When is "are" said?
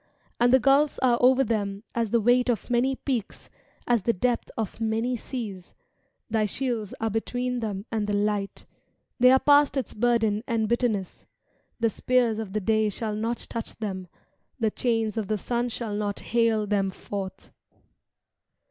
1.03-1.19, 6.99-7.11, 9.29-9.37